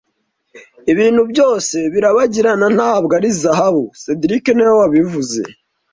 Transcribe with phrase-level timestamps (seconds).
[0.91, 5.41] Ibintu byose birabagirana ntabwo ari zahabu cedric niwe wabivuze